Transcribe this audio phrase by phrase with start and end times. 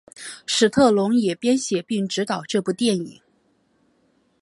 [0.47, 3.21] 史特龙也编写并执导这部影片。